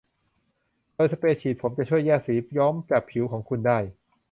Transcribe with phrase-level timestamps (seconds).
[0.95, 3.77] โดยสเปรย์ฉีดผมจะช่วยแยกสีย้อมจากผิวของคุณได้